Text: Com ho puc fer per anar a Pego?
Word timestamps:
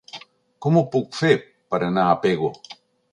Com 0.65 0.79
ho 0.79 0.81
puc 0.95 1.11
fer 1.19 1.31
per 1.75 1.81
anar 1.89 2.07
a 2.07 2.17
Pego? 2.25 2.51